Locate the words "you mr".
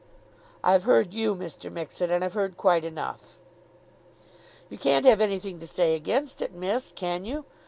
1.13-1.71